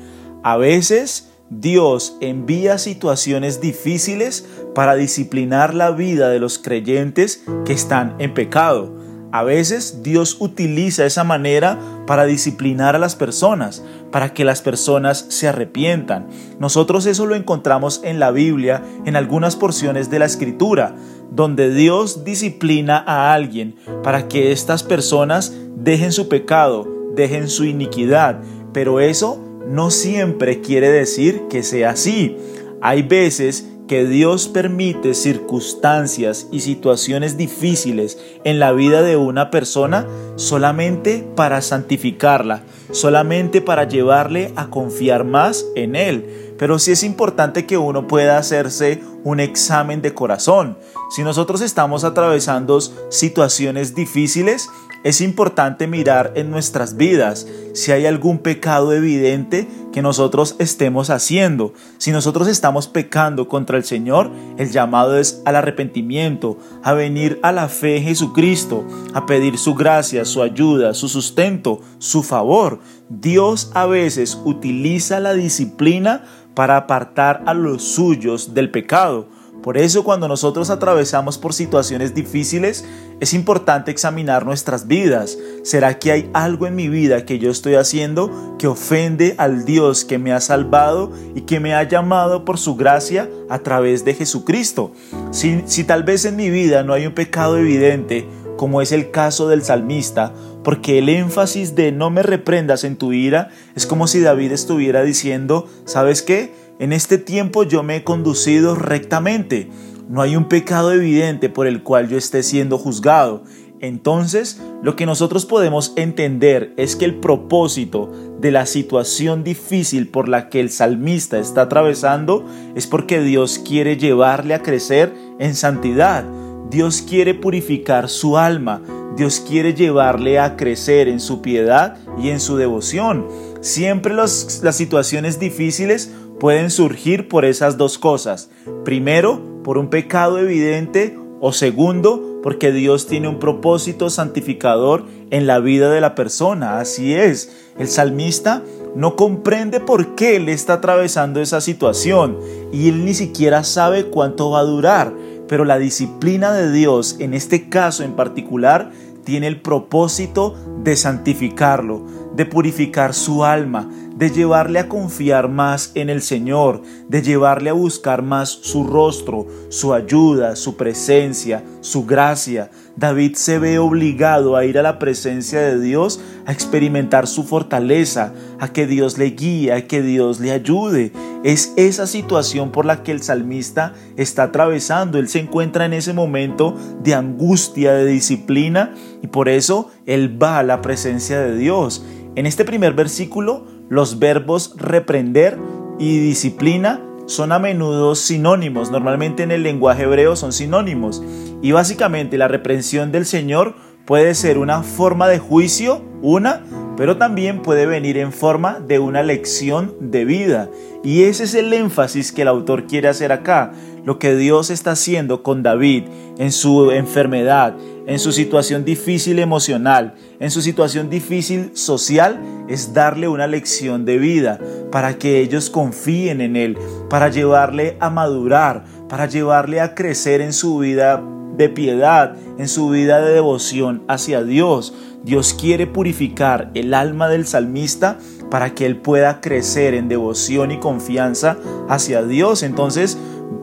A 0.44 0.58
veces 0.58 1.30
Dios 1.50 2.18
envía 2.22 2.78
situaciones 2.78 3.62
difíciles 3.62 4.48
para 4.76 4.96
disciplinar 4.96 5.74
la 5.74 5.92
vida 5.92 6.30
de 6.30 6.40
los 6.40 6.60
creyentes 6.60 7.44
que 7.66 7.74
están 7.74 8.16
en 8.20 8.34
pecado. 8.34 9.07
A 9.38 9.44
veces 9.44 10.02
Dios 10.02 10.38
utiliza 10.40 11.06
esa 11.06 11.24
manera 11.24 11.78
para 12.08 12.26
disciplinar 12.26 12.96
a 12.96 13.00
las 13.00 13.16
personas, 13.16 13.86
para 14.12 14.34
que 14.34 14.44
las 14.44 14.64
personas 14.64 15.28
se 15.30 15.48
arrepientan. 15.48 16.26
Nosotros 16.60 17.06
eso 17.06 17.28
lo 17.28 17.36
encontramos 17.36 18.02
en 18.04 18.20
la 18.20 18.32
Biblia, 18.32 18.82
en 19.06 19.16
algunas 19.16 19.56
porciones 19.56 20.10
de 20.10 20.18
la 20.18 20.26
Escritura, 20.26 20.96
donde 21.30 21.72
Dios 21.72 22.24
disciplina 22.24 22.98
a 23.06 23.32
alguien 23.32 23.76
para 24.04 24.28
que 24.28 24.52
estas 24.52 24.82
personas 24.82 25.54
dejen 25.76 26.14
su 26.14 26.30
pecado, 26.30 26.88
dejen 27.14 27.48
su 27.48 27.66
iniquidad, 27.66 28.42
pero 28.74 29.00
eso 29.00 29.40
no 29.68 29.92
siempre 29.92 30.62
quiere 30.62 30.90
decir 30.90 31.44
que 31.48 31.62
sea 31.62 31.92
así. 31.92 32.36
Hay 32.82 33.04
veces 33.04 33.68
que 33.88 34.06
Dios 34.06 34.48
permite 34.48 35.14
circunstancias 35.14 36.48
y 36.52 36.60
situaciones 36.60 37.38
difíciles 37.38 38.18
en 38.44 38.60
la 38.60 38.74
vida 38.74 39.02
de 39.02 39.16
una 39.16 39.50
persona 39.50 40.06
solamente 40.36 41.26
para 41.36 41.62
santificarla, 41.62 42.64
solamente 42.92 43.62
para 43.62 43.88
llevarle 43.88 44.52
a 44.56 44.70
confiar 44.70 45.24
más 45.24 45.66
en 45.76 45.96
Él. 45.96 46.54
Pero 46.58 46.80
sí 46.80 46.92
es 46.92 47.04
importante 47.04 47.66
que 47.66 47.78
uno 47.78 48.08
pueda 48.08 48.38
hacerse 48.38 49.02
un 49.28 49.42
examen 49.42 50.02
de 50.02 50.14
corazón. 50.14 50.78
Si 51.10 51.22
nosotros 51.22 51.60
estamos 51.60 52.06
atravesando 52.06 52.80
situaciones 53.10 53.94
difíciles, 53.94 54.70
es 55.04 55.20
importante 55.20 55.86
mirar 55.86 56.32
en 56.36 56.50
nuestras 56.50 56.96
vidas 56.96 57.46
si 57.74 57.92
hay 57.92 58.06
algún 58.06 58.40
pecado 58.40 58.94
evidente 58.94 59.68
que 59.92 60.02
nosotros 60.02 60.56
estemos 60.60 61.10
haciendo. 61.10 61.74
Si 61.98 62.12
nosotros 62.12 62.48
estamos 62.48 62.88
pecando 62.88 63.50
contra 63.50 63.78
el 63.78 63.84
Señor, 63.84 64.32
el 64.58 64.72
llamado 64.72 65.20
es 65.20 65.42
al 65.44 65.58
arrepentimiento, 65.58 66.58
a 66.82 66.94
venir 66.94 67.38
a 67.44 67.52
la 67.52 67.68
fe 67.68 67.98
en 67.98 68.04
Jesucristo, 68.04 68.86
a 69.14 69.26
pedir 69.26 69.58
su 69.58 69.76
gracia, 69.76 70.24
su 70.24 70.42
ayuda, 70.42 70.94
su 70.94 71.10
sustento, 71.10 71.82
su 72.00 72.24
favor. 72.24 72.80
Dios 73.10 73.72
a 73.74 73.88
veces 73.88 74.40
utiliza 74.46 75.20
la 75.20 75.34
disciplina 75.34 76.24
para 76.58 76.76
apartar 76.76 77.44
a 77.46 77.54
los 77.54 77.84
suyos 77.84 78.56
del 78.56 78.72
pecado. 78.72 79.28
Por 79.62 79.78
eso 79.78 80.04
cuando 80.04 80.28
nosotros 80.28 80.72
atravesamos 80.72 81.38
por 81.38 81.54
situaciones 81.54 82.16
difíciles, 82.16 82.84
es 83.20 83.36
importante 83.36 83.92
examinar 83.92 84.44
nuestras 84.44 84.88
vidas. 84.88 85.38
¿Será 85.62 86.00
que 86.00 86.12
hay 86.12 86.32
algo 86.34 86.66
en 86.66 86.76
mi 86.76 86.90
vida 86.90 87.26
que 87.26 87.38
yo 87.38 87.52
estoy 87.52 87.76
haciendo 87.76 88.56
que 88.58 88.66
ofende 88.66 89.36
al 89.38 89.66
Dios 89.66 90.04
que 90.04 90.18
me 90.18 90.34
ha 90.34 90.42
salvado 90.42 91.12
y 91.36 91.42
que 91.42 91.60
me 91.60 91.76
ha 91.76 91.84
llamado 91.84 92.44
por 92.44 92.58
su 92.58 92.76
gracia 92.76 93.30
a 93.50 93.60
través 93.60 94.04
de 94.04 94.16
Jesucristo? 94.16 94.94
Si, 95.30 95.62
si 95.68 95.84
tal 95.84 96.02
vez 96.02 96.26
en 96.26 96.38
mi 96.38 96.50
vida 96.50 96.82
no 96.82 96.94
hay 96.94 97.06
un 97.06 97.14
pecado 97.14 97.60
evidente, 97.60 98.28
como 98.58 98.82
es 98.82 98.92
el 98.92 99.12
caso 99.12 99.48
del 99.48 99.64
salmista, 99.64 100.34
porque 100.64 100.98
el 100.98 101.08
énfasis 101.08 101.76
de 101.76 101.92
no 101.92 102.10
me 102.10 102.24
reprendas 102.24 102.84
en 102.84 102.98
tu 102.98 103.14
ira 103.14 103.50
es 103.76 103.86
como 103.86 104.08
si 104.08 104.20
David 104.20 104.52
estuviera 104.52 105.04
diciendo, 105.04 105.68
¿sabes 105.86 106.22
qué? 106.22 106.52
En 106.80 106.92
este 106.92 107.18
tiempo 107.18 107.64
yo 107.64 107.84
me 107.84 107.96
he 107.96 108.04
conducido 108.04 108.76
rectamente. 108.76 109.70
No 110.10 110.22
hay 110.22 110.36
un 110.36 110.46
pecado 110.46 110.92
evidente 110.92 111.50
por 111.50 111.68
el 111.68 111.84
cual 111.84 112.10
yo 112.10 112.18
esté 112.18 112.44
siendo 112.44 112.78
juzgado. 112.78 113.44
Entonces, 113.80 114.60
lo 114.82 114.96
que 114.96 115.06
nosotros 115.06 115.46
podemos 115.46 115.94
entender 115.96 116.74
es 116.78 116.96
que 116.96 117.06
el 117.06 117.16
propósito 117.16 118.12
de 118.40 118.52
la 118.52 118.66
situación 118.66 119.44
difícil 119.44 120.08
por 120.08 120.30
la 120.30 120.50
que 120.50 120.60
el 120.60 120.70
salmista 120.70 121.38
está 121.38 121.64
atravesando 121.64 122.46
es 122.76 122.88
porque 122.88 123.22
Dios 123.22 123.60
quiere 123.60 123.98
llevarle 123.98 124.54
a 124.54 124.64
crecer 124.64 125.14
en 125.40 125.56
santidad. 125.56 126.26
Dios 126.70 127.02
quiere 127.02 127.34
purificar 127.34 128.10
su 128.10 128.38
alma. 128.38 128.82
Dios 129.16 129.40
quiere 129.40 129.74
llevarle 129.74 130.40
a 130.40 130.56
crecer 130.56 131.08
en 131.08 131.20
su 131.20 131.42
piedad 131.42 131.98
y 132.22 132.30
en 132.30 132.40
su 132.40 132.58
devoción. 132.58 133.28
Siempre 133.62 134.14
las 134.14 134.62
situaciones 134.72 135.40
difíciles 135.40 136.12
pueden 136.40 136.70
surgir 136.70 137.28
por 137.28 137.46
esas 137.46 137.78
dos 137.78 137.98
cosas. 137.98 138.50
Primero, 138.86 139.62
por 139.64 139.78
un 139.78 139.90
pecado 139.90 140.40
evidente 140.40 141.18
o 141.40 141.52
segundo, 141.52 142.40
porque 142.44 142.72
Dios 142.72 143.08
tiene 143.08 143.28
un 143.28 143.40
propósito 143.40 144.10
santificador 144.10 145.06
en 145.32 145.48
la 145.48 145.60
vida 145.60 145.90
de 145.90 146.02
la 146.02 146.16
persona. 146.16 146.80
Así 146.80 147.14
es, 147.14 147.52
el 147.78 147.88
salmista 147.88 148.64
no 148.96 149.16
comprende 149.16 149.80
por 149.80 150.16
qué 150.16 150.40
le 150.40 150.54
está 150.54 150.74
atravesando 150.74 151.42
esa 151.42 151.62
situación 151.62 152.38
y 152.72 152.90
él 152.90 153.06
ni 153.06 153.14
siquiera 153.14 153.64
sabe 153.64 154.06
cuánto 154.06 154.50
va 154.52 154.60
a 154.60 154.64
durar. 154.64 155.14
Pero 155.48 155.66
la 155.66 155.78
disciplina 155.78 156.52
de 156.52 156.72
Dios, 156.72 157.18
en 157.20 157.34
este 157.34 157.70
caso 157.70 158.04
en 158.04 158.14
particular, 158.14 158.92
tiene 159.24 159.48
el 159.48 159.62
propósito 159.62 160.56
de 160.84 160.96
santificarlo, 160.96 162.06
de 162.36 162.46
purificar 162.46 163.14
su 163.14 163.44
alma, 163.44 163.90
de 164.18 164.32
llevarle 164.32 164.80
a 164.80 164.90
confiar 164.90 165.48
más 165.48 165.92
en 165.94 166.10
el 166.10 166.24
Señor, 166.24 166.82
de 167.08 167.22
llevarle 167.22 167.70
a 167.70 167.74
buscar 167.74 168.24
más 168.24 168.50
su 168.50 168.84
rostro, 168.84 169.46
su 169.70 169.94
ayuda, 169.94 170.56
su 170.56 170.76
presencia, 170.76 171.64
su 171.82 172.06
gracia. 172.06 172.72
David 172.96 173.36
se 173.36 173.60
ve 173.60 173.78
obligado 173.78 174.56
a 174.56 174.66
ir 174.66 174.80
a 174.80 174.82
la 174.82 174.98
presencia 174.98 175.62
de 175.62 175.80
Dios, 175.80 176.20
a 176.48 176.52
experimentar 176.52 177.28
su 177.28 177.44
fortaleza, 177.44 178.34
a 178.60 178.74
que 178.74 178.88
Dios 178.88 179.20
le 179.20 179.30
guíe, 179.30 179.72
a 179.72 179.86
que 179.86 180.02
Dios 180.02 180.40
le 180.40 180.52
ayude. 180.52 181.12
Es 181.44 181.74
esa 181.76 182.08
situación 182.08 182.72
por 182.72 182.86
la 182.86 183.04
que 183.04 183.12
el 183.12 183.22
salmista 183.22 183.94
está 184.16 184.44
atravesando. 184.44 185.20
Él 185.20 185.30
se 185.30 185.42
encuentra 185.42 185.86
en 185.86 185.94
ese 185.94 186.14
momento 186.14 186.76
de 187.04 187.14
angustia, 187.14 187.94
de 187.94 188.06
disciplina, 188.08 188.96
y 189.22 189.28
por 189.28 189.48
eso 189.48 189.92
él 190.08 190.42
va 190.42 190.58
a 190.58 190.64
la 190.64 190.82
presencia 190.82 191.40
de 191.40 191.56
Dios. 191.56 192.04
En 192.36 192.48
este 192.48 192.66
primer 192.66 192.94
versículo 192.94 193.77
los 193.90 194.20
verbos 194.20 194.74
reprender 194.78 195.58
y 196.00 196.20
disciplina 196.20 197.02
son 197.26 197.52
a 197.52 197.60
menudo 197.60 198.16
sinónimos, 198.16 198.90
normalmente 198.90 199.44
en 199.44 199.52
el 199.52 199.64
lenguaje 199.64 200.04
hebreo 200.04 200.36
son 200.36 200.54
sinónimos. 200.54 201.22
Y 201.62 201.74
básicamente 201.74 202.38
la 202.38 202.48
reprensión 202.48 203.12
del 203.12 203.26
Señor 203.26 203.76
puede 204.06 204.34
ser 204.36 204.58
una 204.58 204.84
forma 204.84 205.28
de 205.28 205.38
juicio, 205.38 206.02
una, 206.22 206.64
pero 206.96 207.18
también 207.18 207.62
puede 207.62 207.86
venir 207.86 208.18
en 208.18 208.32
forma 208.32 208.80
de 208.80 209.00
una 209.00 209.22
lección 209.24 209.94
de 210.00 210.24
vida. 210.24 210.70
Y 211.04 211.24
ese 211.24 211.44
es 211.44 211.54
el 211.56 211.74
énfasis 211.74 212.32
que 212.32 212.44
el 212.44 212.48
autor 212.48 212.88
quiere 212.88 213.10
hacer 213.10 213.34
acá, 213.34 213.74
lo 214.06 214.18
que 214.18 214.36
Dios 214.36 214.70
está 214.70 214.92
haciendo 214.92 215.44
con 215.44 215.64
David 215.64 216.06
en 216.38 216.54
su 216.54 216.92
enfermedad, 216.92 217.76
en 218.08 218.20
su 218.20 218.32
situación 218.32 218.86
difícil 218.86 219.38
emocional, 219.38 220.16
en 220.40 220.50
su 220.50 220.62
situación 220.62 221.10
difícil 221.10 221.72
social, 221.76 222.42
es 222.70 222.94
darle 222.94 223.28
una 223.28 223.48
lección 223.48 224.06
de 224.06 224.18
vida 224.18 224.60
para 224.92 225.18
que 225.18 225.42
ellos 225.42 225.70
confíen 225.70 226.40
en 226.40 226.56
Él, 226.56 226.78
para 227.10 227.28
llevarle 227.30 227.98
a 228.00 228.10
madurar, 228.10 228.86
para 229.10 229.28
llevarle 229.28 229.82
a 229.82 229.94
crecer 229.94 230.40
en 230.40 230.54
su 230.54 230.78
vida 230.80 231.22
de 231.58 231.70
piedad, 231.70 232.36
en 232.58 232.70
su 232.70 232.90
vida 232.90 233.20
de 233.20 233.34
devoción 233.34 234.04
hacia 234.08 234.44
Dios. 234.44 234.94
Dios 235.24 235.54
quiere 235.54 235.86
purificar 235.86 236.72
el 236.76 236.94
alma 236.94 237.28
del 237.28 237.46
salmista 237.46 238.18
para 238.50 238.74
que 238.74 238.86
él 238.86 238.96
pueda 238.98 239.42
crecer 239.42 239.94
en 239.94 240.08
devoción 240.08 240.72
y 240.72 240.80
confianza 240.80 241.58
hacia 241.90 242.24
Dios. 242.24 242.64
Entonces, 242.64 243.18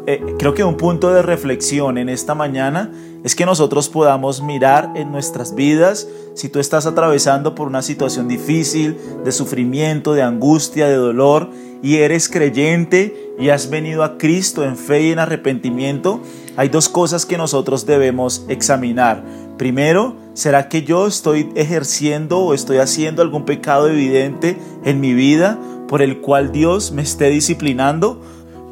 eh, 0.07 0.23
creo 0.39 0.53
que 0.53 0.65
un 0.65 0.77
punto 0.77 1.15
de 1.15 1.23
reflexión 1.23 1.97
en 1.97 2.11
esta 2.11 2.35
mañana 2.35 2.91
es 3.25 3.35
que 3.35 3.47
nosotros 3.47 3.89
podamos 3.89 4.43
mirar 4.43 4.93
en 4.95 5.11
nuestras 5.11 5.55
vidas 5.55 6.07
si 6.35 6.51
tú 6.51 6.61
estás 6.61 6.85
atravesando 6.85 7.55
por 7.55 7.67
una 7.67 7.81
situación 7.81 8.29
difícil, 8.29 8.99
de 9.25 9.33
sufrimiento, 9.33 10.13
de 10.13 10.23
angustia, 10.23 10.87
de 10.87 10.97
dolor, 10.97 11.49
y 11.83 11.97
eres 11.97 12.29
creyente 12.29 13.35
y 13.39 13.49
has 13.49 13.69
venido 13.69 14.05
a 14.05 14.17
Cristo 14.17 14.65
en 14.65 14.77
fe 14.77 15.03
y 15.03 15.13
en 15.13 15.19
arrepentimiento, 15.19 16.21
hay 16.57 16.69
dos 16.69 16.89
cosas 16.89 17.27
que 17.27 17.37
nosotros 17.37 17.85
debemos 17.85 18.45
examinar. 18.49 19.23
Primero, 19.59 20.17
¿será 20.35 20.69
que 20.69 20.83
yo 20.83 21.07
estoy 21.07 21.51
ejerciendo 21.55 22.39
o 22.39 22.55
estoy 22.55 22.79
haciendo 22.79 23.23
algún 23.23 23.45
pecado 23.45 23.89
evidente 23.89 24.57
en 24.85 25.01
mi 25.01 25.15
vida 25.15 25.59
por 25.89 26.01
el 26.01 26.21
cual 26.21 26.53
Dios 26.53 26.93
me 26.93 27.03
esté 27.03 27.29
disciplinando? 27.29 28.21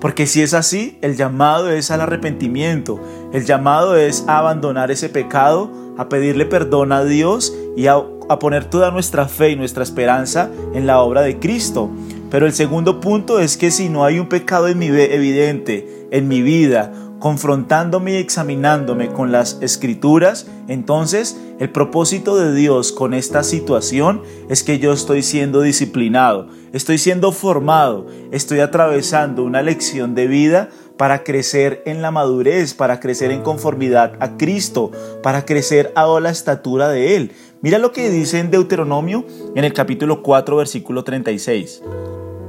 Porque 0.02 0.26
si 0.26 0.42
es 0.42 0.52
así, 0.52 0.98
el 1.00 1.16
llamado 1.16 1.70
es 1.70 1.92
al 1.92 2.00
arrepentimiento, 2.00 3.00
el 3.32 3.44
llamado 3.44 3.94
es 3.96 4.24
a 4.26 4.38
abandonar 4.38 4.90
ese 4.90 5.08
pecado, 5.08 5.70
a 5.96 6.08
pedirle 6.08 6.44
perdón 6.44 6.90
a 6.90 7.04
Dios 7.04 7.54
y 7.76 7.86
a, 7.86 8.02
poner 8.40 8.64
toda 8.64 8.90
nuestra 8.90 9.28
fe 9.28 9.50
y 9.50 9.56
nuestra 9.56 9.84
esperanza 9.84 10.50
en 10.74 10.88
la 10.88 10.98
obra 10.98 11.22
de 11.22 11.38
Cristo. 11.38 11.88
Pero 12.32 12.46
el 12.46 12.52
segundo 12.52 13.00
punto 13.00 13.38
es 13.38 13.56
que 13.56 13.70
si 13.70 13.88
no 13.88 14.04
hay 14.04 14.18
un 14.18 14.28
pecado 14.28 14.66
en 14.66 14.80
mi, 14.80 14.86
evidente 14.86 16.08
en 16.10 16.26
mi 16.26 16.42
vida, 16.42 16.92
confrontándome 17.22 18.14
y 18.14 18.16
examinándome 18.16 19.12
con 19.12 19.30
las 19.30 19.58
escrituras, 19.60 20.48
entonces 20.66 21.40
el 21.60 21.70
propósito 21.70 22.36
de 22.36 22.52
Dios 22.52 22.90
con 22.90 23.14
esta 23.14 23.44
situación 23.44 24.22
es 24.48 24.64
que 24.64 24.80
yo 24.80 24.92
estoy 24.92 25.22
siendo 25.22 25.60
disciplinado, 25.60 26.48
estoy 26.72 26.98
siendo 26.98 27.30
formado, 27.30 28.08
estoy 28.32 28.58
atravesando 28.58 29.44
una 29.44 29.62
lección 29.62 30.16
de 30.16 30.26
vida 30.26 30.70
para 30.96 31.22
crecer 31.22 31.84
en 31.86 32.02
la 32.02 32.10
madurez, 32.10 32.74
para 32.74 32.98
crecer 32.98 33.30
en 33.30 33.42
conformidad 33.42 34.14
a 34.18 34.36
Cristo, 34.36 34.90
para 35.22 35.44
crecer 35.44 35.92
a 35.94 36.08
la 36.18 36.30
estatura 36.30 36.88
de 36.88 37.14
Él. 37.14 37.30
Mira 37.60 37.78
lo 37.78 37.92
que 37.92 38.10
dice 38.10 38.40
en 38.40 38.50
Deuteronomio 38.50 39.24
en 39.54 39.62
el 39.62 39.72
capítulo 39.72 40.24
4 40.24 40.56
versículo 40.56 41.04
36. 41.04 41.84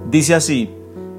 Dice 0.09 0.33
así, 0.33 0.71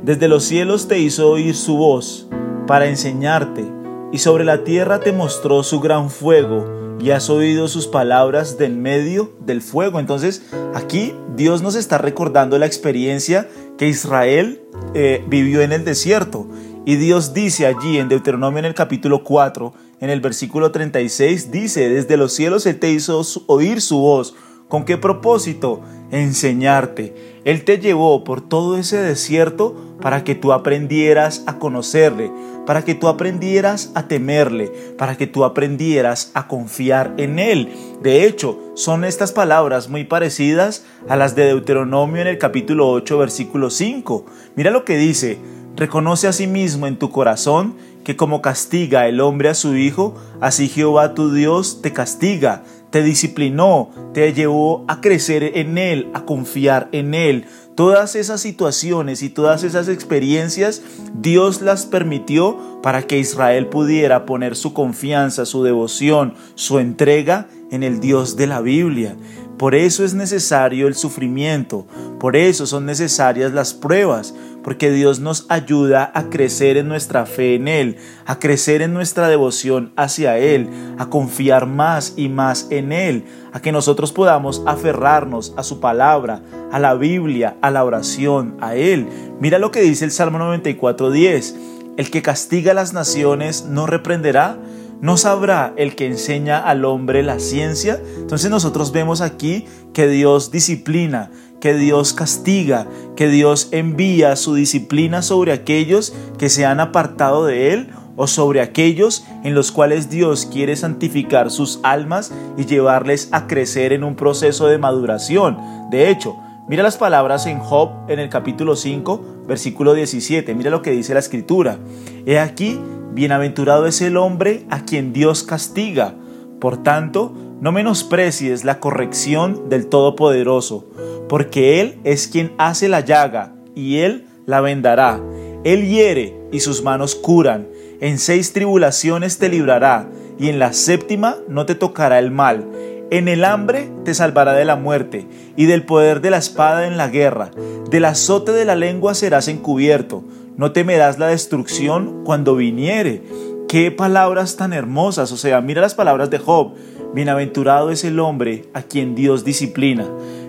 desde 0.02 0.26
los 0.26 0.42
cielos 0.42 0.88
te 0.88 0.98
hizo 0.98 1.30
oír 1.30 1.54
su 1.54 1.76
voz 1.76 2.28
para 2.66 2.86
enseñarte, 2.86 3.64
y 4.12 4.18
sobre 4.18 4.44
la 4.44 4.64
tierra 4.64 5.00
te 5.00 5.12
mostró 5.12 5.62
su 5.62 5.80
gran 5.80 6.08
fuego 6.08 6.96
y 7.00 7.10
has 7.10 7.28
oído 7.28 7.68
sus 7.68 7.86
palabras 7.86 8.58
del 8.58 8.76
medio 8.76 9.32
del 9.40 9.60
fuego. 9.60 9.98
Entonces 9.98 10.42
aquí 10.74 11.14
Dios 11.36 11.62
nos 11.62 11.74
está 11.74 11.98
recordando 11.98 12.56
la 12.58 12.66
experiencia 12.66 13.48
que 13.76 13.88
Israel 13.88 14.62
eh, 14.94 15.24
vivió 15.28 15.62
en 15.62 15.72
el 15.72 15.84
desierto. 15.84 16.46
Y 16.86 16.96
Dios 16.96 17.34
dice 17.34 17.66
allí 17.66 17.98
en 17.98 18.08
Deuteronomio 18.08 18.58
en 18.58 18.66
el 18.66 18.74
capítulo 18.74 19.24
4, 19.24 19.72
en 20.00 20.10
el 20.10 20.20
versículo 20.20 20.70
36, 20.70 21.50
dice, 21.50 21.88
desde 21.88 22.16
los 22.16 22.32
cielos 22.34 22.66
Él 22.66 22.78
te 22.78 22.90
hizo 22.90 23.22
oír 23.46 23.80
su 23.80 23.98
voz. 23.98 24.34
¿Con 24.68 24.84
qué 24.84 24.96
propósito? 24.96 25.80
Enseñarte. 26.10 27.14
Él 27.44 27.64
te 27.64 27.78
llevó 27.78 28.24
por 28.24 28.40
todo 28.40 28.76
ese 28.76 28.96
desierto 28.98 29.96
para 30.00 30.24
que 30.24 30.34
tú 30.34 30.52
aprendieras 30.52 31.42
a 31.46 31.58
conocerle, 31.58 32.30
para 32.66 32.84
que 32.84 32.94
tú 32.94 33.08
aprendieras 33.08 33.92
a 33.94 34.08
temerle, 34.08 34.72
para 34.96 35.16
que 35.16 35.26
tú 35.26 35.44
aprendieras 35.44 36.30
a 36.34 36.48
confiar 36.48 37.14
en 37.16 37.38
Él. 37.38 37.68
De 38.02 38.26
hecho, 38.26 38.58
son 38.74 39.04
estas 39.04 39.32
palabras 39.32 39.88
muy 39.88 40.04
parecidas 40.04 40.84
a 41.08 41.16
las 41.16 41.34
de 41.34 41.46
Deuteronomio 41.46 42.22
en 42.22 42.28
el 42.28 42.38
capítulo 42.38 42.88
8, 42.90 43.18
versículo 43.18 43.70
5. 43.70 44.26
Mira 44.56 44.70
lo 44.70 44.84
que 44.84 44.96
dice, 44.96 45.38
reconoce 45.76 46.28
a 46.28 46.32
sí 46.32 46.46
mismo 46.46 46.86
en 46.86 46.98
tu 46.98 47.10
corazón 47.10 47.74
que 48.04 48.16
como 48.16 48.42
castiga 48.42 49.08
el 49.08 49.20
hombre 49.20 49.48
a 49.48 49.54
su 49.54 49.76
hijo, 49.76 50.14
así 50.40 50.68
Jehová 50.68 51.14
tu 51.14 51.32
Dios 51.32 51.80
te 51.82 51.92
castiga, 51.92 52.62
te 52.90 53.02
disciplinó, 53.02 53.90
te 54.12 54.32
llevó 54.32 54.84
a 54.86 55.00
crecer 55.00 55.52
en 55.54 55.78
Él, 55.78 56.10
a 56.14 56.24
confiar 56.24 56.88
en 56.92 57.14
Él. 57.14 57.46
Todas 57.74 58.14
esas 58.14 58.40
situaciones 58.40 59.22
y 59.22 59.30
todas 59.30 59.64
esas 59.64 59.88
experiencias 59.88 60.80
Dios 61.12 61.60
las 61.60 61.86
permitió 61.86 62.80
para 62.82 63.02
que 63.02 63.18
Israel 63.18 63.66
pudiera 63.66 64.26
poner 64.26 64.54
su 64.54 64.72
confianza, 64.72 65.44
su 65.44 65.64
devoción, 65.64 66.34
su 66.54 66.78
entrega 66.78 67.48
en 67.72 67.82
el 67.82 67.98
Dios 67.98 68.36
de 68.36 68.46
la 68.46 68.60
Biblia. 68.60 69.16
Por 69.58 69.74
eso 69.74 70.04
es 70.04 70.14
necesario 70.14 70.88
el 70.88 70.94
sufrimiento, 70.94 71.86
por 72.18 72.36
eso 72.36 72.66
son 72.66 72.86
necesarias 72.86 73.52
las 73.52 73.72
pruebas, 73.72 74.34
porque 74.64 74.90
Dios 74.90 75.20
nos 75.20 75.46
ayuda 75.48 76.10
a 76.14 76.30
crecer 76.30 76.76
en 76.76 76.88
nuestra 76.88 77.26
fe 77.26 77.54
en 77.54 77.68
Él, 77.68 77.96
a 78.26 78.38
crecer 78.38 78.82
en 78.82 78.94
nuestra 78.94 79.28
devoción 79.28 79.92
hacia 79.96 80.38
Él, 80.38 80.68
a 80.98 81.08
confiar 81.08 81.66
más 81.66 82.14
y 82.16 82.28
más 82.28 82.66
en 82.70 82.90
Él, 82.90 83.24
a 83.52 83.60
que 83.60 83.70
nosotros 83.70 84.10
podamos 84.10 84.62
aferrarnos 84.66 85.54
a 85.56 85.62
su 85.62 85.78
palabra, 85.78 86.42
a 86.72 86.78
la 86.78 86.94
Biblia, 86.94 87.56
a 87.60 87.70
la 87.70 87.84
oración, 87.84 88.56
a 88.60 88.74
Él. 88.74 89.06
Mira 89.38 89.58
lo 89.58 89.70
que 89.70 89.82
dice 89.82 90.04
el 90.04 90.10
Salmo 90.10 90.38
94.10, 90.38 91.54
el 91.96 92.10
que 92.10 92.22
castiga 92.22 92.72
a 92.72 92.74
las 92.74 92.92
naciones 92.92 93.66
no 93.66 93.86
reprenderá, 93.86 94.58
¿No 95.04 95.18
sabrá 95.18 95.74
el 95.76 95.96
que 95.96 96.06
enseña 96.06 96.58
al 96.58 96.86
hombre 96.86 97.22
la 97.22 97.38
ciencia? 97.38 98.00
Entonces 98.16 98.50
nosotros 98.50 98.90
vemos 98.90 99.20
aquí 99.20 99.66
que 99.92 100.08
Dios 100.08 100.50
disciplina, 100.50 101.30
que 101.60 101.74
Dios 101.74 102.14
castiga, 102.14 102.86
que 103.14 103.28
Dios 103.28 103.68
envía 103.72 104.34
su 104.34 104.54
disciplina 104.54 105.20
sobre 105.20 105.52
aquellos 105.52 106.14
que 106.38 106.48
se 106.48 106.64
han 106.64 106.80
apartado 106.80 107.44
de 107.44 107.74
Él 107.74 107.90
o 108.16 108.26
sobre 108.26 108.62
aquellos 108.62 109.26
en 109.42 109.54
los 109.54 109.72
cuales 109.72 110.08
Dios 110.08 110.48
quiere 110.50 110.74
santificar 110.74 111.50
sus 111.50 111.80
almas 111.82 112.32
y 112.56 112.64
llevarles 112.64 113.28
a 113.30 113.46
crecer 113.46 113.92
en 113.92 114.04
un 114.04 114.16
proceso 114.16 114.68
de 114.68 114.78
maduración. 114.78 115.58
De 115.90 116.08
hecho, 116.08 116.34
mira 116.66 116.82
las 116.82 116.96
palabras 116.96 117.44
en 117.44 117.58
Job 117.58 117.90
en 118.08 118.20
el 118.20 118.30
capítulo 118.30 118.74
5, 118.74 119.42
versículo 119.46 119.92
17, 119.92 120.54
mira 120.54 120.70
lo 120.70 120.80
que 120.80 120.92
dice 120.92 121.12
la 121.12 121.20
escritura. 121.20 121.76
He 122.24 122.38
aquí 122.38 122.80
Bienaventurado 123.14 123.86
es 123.86 124.00
el 124.00 124.16
hombre 124.16 124.66
a 124.70 124.84
quien 124.84 125.12
Dios 125.12 125.44
castiga. 125.44 126.14
Por 126.60 126.82
tanto, 126.82 127.32
no 127.60 127.70
menosprecies 127.70 128.64
la 128.64 128.80
corrección 128.80 129.68
del 129.68 129.86
Todopoderoso, 129.86 130.90
porque 131.28 131.80
Él 131.80 132.00
es 132.02 132.26
quien 132.26 132.52
hace 132.58 132.88
la 132.88 133.00
llaga, 133.00 133.54
y 133.76 133.98
Él 133.98 134.26
la 134.46 134.60
vendará. 134.60 135.20
Él 135.62 135.88
hiere 135.88 136.36
y 136.50 136.58
sus 136.58 136.82
manos 136.82 137.14
curan. 137.14 137.68
En 138.00 138.18
seis 138.18 138.52
tribulaciones 138.52 139.38
te 139.38 139.48
librará, 139.48 140.08
y 140.36 140.48
en 140.48 140.58
la 140.58 140.72
séptima 140.72 141.36
no 141.48 141.66
te 141.66 141.76
tocará 141.76 142.18
el 142.18 142.32
mal. 142.32 142.66
En 143.12 143.28
el 143.28 143.44
hambre 143.44 143.90
te 144.04 144.12
salvará 144.12 144.54
de 144.54 144.64
la 144.64 144.74
muerte, 144.74 145.28
y 145.56 145.66
del 145.66 145.84
poder 145.84 146.20
de 146.20 146.30
la 146.30 146.38
espada 146.38 146.88
en 146.88 146.96
la 146.96 147.06
guerra. 147.06 147.52
Del 147.90 148.06
azote 148.06 148.50
de 148.50 148.64
la 148.64 148.74
lengua 148.74 149.14
serás 149.14 149.46
encubierto 149.46 150.24
no 150.56 150.72
temerás 150.72 151.18
la 151.18 151.28
destrucción 151.28 152.22
cuando 152.24 152.56
viniere. 152.56 153.22
Qué 153.68 153.90
palabras 153.90 154.56
tan 154.56 154.72
hermosas, 154.72 155.32
o 155.32 155.36
sea, 155.36 155.60
mira 155.60 155.80
las 155.80 155.94
palabras 155.94 156.30
de 156.30 156.38
Job. 156.38 156.74
Bienaventurado 157.14 157.90
es 157.90 158.04
el 158.04 158.20
hombre 158.20 158.64
a 158.72 158.82
quien 158.82 159.14
Dios 159.14 159.44
disciplina. 159.44 160.06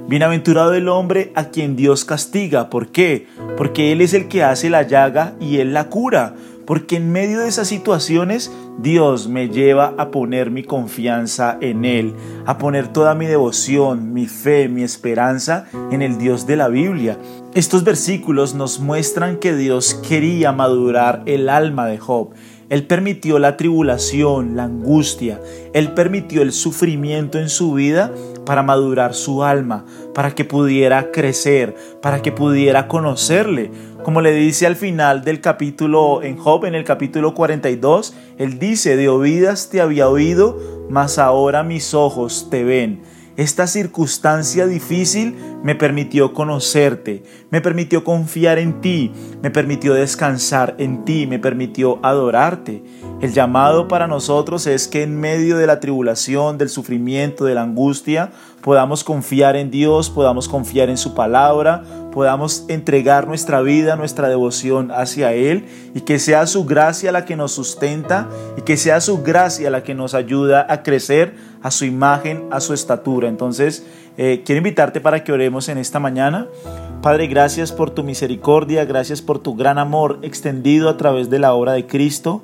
Bienaventurado 0.07 0.73
el 0.75 0.87
hombre 0.87 1.31
a 1.33 1.45
quien 1.45 1.75
Dios 1.75 2.05
castiga. 2.05 2.69
¿Por 2.69 2.89
qué? 2.89 3.27
Porque 3.57 3.91
Él 3.91 4.01
es 4.01 4.13
el 4.13 4.27
que 4.27 4.43
hace 4.43 4.69
la 4.69 4.83
llaga 4.83 5.33
y 5.39 5.57
Él 5.57 5.73
la 5.73 5.89
cura 5.89 6.35
porque 6.65 6.97
en 6.97 7.11
medio 7.11 7.39
de 7.39 7.47
esas 7.47 7.67
situaciones 7.67 8.51
Dios 8.77 9.27
me 9.27 9.49
lleva 9.49 9.93
a 9.97 10.11
poner 10.11 10.51
mi 10.51 10.63
confianza 10.63 11.57
en 11.61 11.85
Él, 11.85 12.13
a 12.45 12.57
poner 12.57 12.89
toda 12.89 13.15
mi 13.15 13.25
devoción, 13.25 14.13
mi 14.13 14.25
fe, 14.25 14.67
mi 14.67 14.83
esperanza 14.83 15.67
en 15.91 16.01
el 16.01 16.17
Dios 16.17 16.45
de 16.45 16.57
la 16.57 16.67
Biblia. 16.67 17.17
Estos 17.53 17.83
versículos 17.83 18.53
nos 18.53 18.79
muestran 18.79 19.37
que 19.37 19.55
Dios 19.55 19.93
quería 20.07 20.51
madurar 20.51 21.23
el 21.25 21.49
alma 21.49 21.87
de 21.87 21.97
Job. 21.97 22.33
Él 22.67 22.87
permitió 22.87 23.37
la 23.37 23.57
tribulación, 23.57 24.55
la 24.55 24.63
angustia, 24.63 25.39
Él 25.73 25.93
permitió 25.93 26.41
el 26.41 26.51
sufrimiento 26.51 27.37
en 27.37 27.49
su 27.49 27.73
vida 27.73 28.11
para 28.43 28.63
madurar 28.63 29.13
su 29.13 29.43
alma, 29.43 29.85
para 30.15 30.33
que 30.33 30.45
pudiera 30.45 31.11
crecer, 31.11 31.75
para 32.01 32.23
que 32.23 32.31
pudiera 32.31 32.87
conocerle. 32.87 33.71
Como 34.05 34.21
le 34.21 34.33
dice 34.33 34.67
al 34.67 34.75
final 34.75 35.23
del 35.23 35.41
capítulo 35.41 36.21
en 36.21 36.37
Job, 36.37 36.65
en 36.65 36.75
el 36.75 36.83
capítulo 36.83 37.33
42, 37.33 38.13
Él 38.37 38.59
dice, 38.59 38.97
de 38.97 39.09
oídas 39.09 39.71
te 39.71 39.81
había 39.81 40.07
oído, 40.07 40.85
mas 40.91 41.17
ahora 41.17 41.63
mis 41.63 41.95
ojos 41.95 42.47
te 42.51 42.63
ven. 42.63 43.01
Esta 43.35 43.65
circunstancia 43.65 44.67
difícil 44.67 45.35
me 45.63 45.73
permitió 45.73 46.33
conocerte, 46.33 47.23
me 47.49 47.61
permitió 47.61 48.03
confiar 48.03 48.59
en 48.59 48.79
ti, 48.79 49.11
me 49.41 49.49
permitió 49.49 49.95
descansar 49.95 50.75
en 50.77 51.03
ti, 51.03 51.25
me 51.25 51.39
permitió 51.39 51.99
adorarte. 52.03 52.83
El 53.21 53.33
llamado 53.33 53.87
para 53.87 54.07
nosotros 54.07 54.67
es 54.67 54.87
que 54.87 55.01
en 55.01 55.19
medio 55.19 55.57
de 55.57 55.65
la 55.65 55.79
tribulación, 55.79 56.59
del 56.59 56.69
sufrimiento, 56.69 57.43
de 57.43 57.55
la 57.55 57.63
angustia, 57.63 58.31
podamos 58.65 59.03
confiar 59.03 59.55
en 59.55 59.69
Dios, 59.69 60.09
podamos 60.09 60.49
confiar 60.49 60.89
en 60.89 60.97
su 60.97 61.13
palabra, 61.13 61.83
podamos 62.11 62.65
entregar 62.67 63.27
nuestra 63.27 63.61
vida, 63.61 63.95
nuestra 63.95 64.27
devoción 64.27 64.89
hacia 64.89 65.33
Él 65.33 65.65
y 65.93 66.01
que 66.01 66.17
sea 66.17 66.47
su 66.47 66.65
gracia 66.65 67.11
la 67.11 67.25
que 67.25 67.35
nos 67.35 67.51
sustenta 67.51 68.27
y 68.57 68.63
que 68.63 68.75
sea 68.75 69.01
su 69.01 69.21
gracia 69.21 69.69
la 69.69 69.83
que 69.83 69.93
nos 69.93 70.15
ayuda 70.15 70.65
a 70.67 70.81
crecer 70.81 71.35
a 71.61 71.69
su 71.69 71.85
imagen, 71.85 72.47
a 72.49 72.59
su 72.59 72.73
estatura. 72.73 73.29
Entonces, 73.29 73.85
eh, 74.17 74.41
quiero 74.43 74.57
invitarte 74.57 74.99
para 74.99 75.23
que 75.23 75.31
oremos 75.31 75.69
en 75.69 75.77
esta 75.77 75.99
mañana. 75.99 76.47
Padre, 77.03 77.27
gracias 77.27 77.71
por 77.71 77.91
tu 77.91 78.03
misericordia, 78.03 78.83
gracias 78.85 79.21
por 79.21 79.37
tu 79.37 79.53
gran 79.53 79.77
amor 79.77 80.17
extendido 80.23 80.89
a 80.89 80.97
través 80.97 81.29
de 81.29 81.37
la 81.37 81.53
obra 81.53 81.73
de 81.73 81.85
Cristo. 81.85 82.41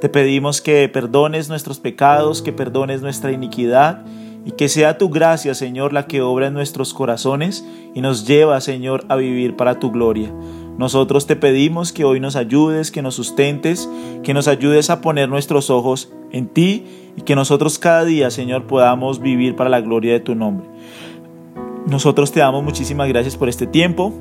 Te 0.00 0.08
pedimos 0.08 0.60
que 0.60 0.88
perdones 0.88 1.48
nuestros 1.48 1.80
pecados, 1.80 2.40
que 2.40 2.52
perdones 2.52 3.02
nuestra 3.02 3.32
iniquidad 3.32 4.04
y 4.46 4.52
que 4.52 4.68
sea 4.68 4.96
tu 4.96 5.10
gracia, 5.10 5.54
Señor, 5.54 5.92
la 5.92 6.06
que 6.06 6.22
obra 6.22 6.46
en 6.46 6.54
nuestros 6.54 6.94
corazones 6.94 7.66
y 7.94 8.00
nos 8.00 8.28
lleva, 8.28 8.60
Señor, 8.60 9.04
a 9.08 9.16
vivir 9.16 9.56
para 9.56 9.80
tu 9.80 9.90
gloria. 9.90 10.32
Nosotros 10.78 11.26
te 11.26 11.34
pedimos 11.34 11.92
que 11.92 12.04
hoy 12.04 12.20
nos 12.20 12.36
ayudes, 12.36 12.92
que 12.92 13.02
nos 13.02 13.16
sustentes, 13.16 13.90
que 14.22 14.34
nos 14.34 14.46
ayudes 14.46 14.88
a 14.88 15.00
poner 15.00 15.28
nuestros 15.28 15.68
ojos 15.68 16.12
en 16.30 16.46
ti 16.46 16.84
y 17.16 17.22
que 17.22 17.34
nosotros 17.34 17.80
cada 17.80 18.04
día, 18.04 18.30
Señor, 18.30 18.68
podamos 18.68 19.20
vivir 19.20 19.56
para 19.56 19.68
la 19.68 19.80
gloria 19.80 20.12
de 20.12 20.20
tu 20.20 20.36
nombre. 20.36 20.68
Nosotros 21.88 22.30
te 22.30 22.38
damos 22.38 22.62
muchísimas 22.62 23.08
gracias 23.08 23.36
por 23.36 23.48
este 23.48 23.66
tiempo. 23.66 24.14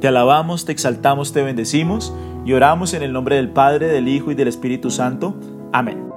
Te 0.00 0.06
alabamos, 0.06 0.66
te 0.66 0.72
exaltamos, 0.72 1.32
te 1.32 1.42
bendecimos 1.42 2.14
y 2.44 2.52
oramos 2.52 2.94
en 2.94 3.02
el 3.02 3.12
nombre 3.12 3.34
del 3.34 3.48
Padre, 3.48 3.88
del 3.88 4.06
Hijo 4.06 4.30
y 4.30 4.36
del 4.36 4.46
Espíritu 4.46 4.92
Santo. 4.92 5.34
Amén 5.72 6.07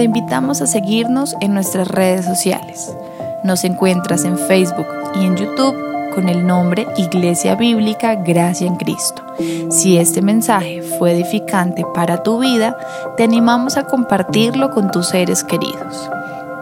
te 0.00 0.04
invitamos 0.04 0.62
a 0.62 0.66
seguirnos 0.66 1.36
en 1.42 1.52
nuestras 1.52 1.86
redes 1.86 2.24
sociales. 2.24 2.96
Nos 3.44 3.64
encuentras 3.64 4.24
en 4.24 4.38
Facebook 4.38 4.86
y 5.14 5.26
en 5.26 5.36
YouTube 5.36 5.76
con 6.14 6.30
el 6.30 6.46
nombre 6.46 6.86
Iglesia 6.96 7.54
Bíblica 7.54 8.14
Gracia 8.14 8.66
en 8.66 8.76
Cristo. 8.76 9.22
Si 9.68 9.98
este 9.98 10.22
mensaje 10.22 10.80
fue 10.80 11.12
edificante 11.12 11.84
para 11.92 12.22
tu 12.22 12.38
vida, 12.38 12.78
te 13.18 13.24
animamos 13.24 13.76
a 13.76 13.84
compartirlo 13.84 14.70
con 14.70 14.90
tus 14.90 15.08
seres 15.08 15.44
queridos. 15.44 16.10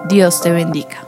Dios 0.08 0.40
te 0.40 0.50
bendiga. 0.50 1.07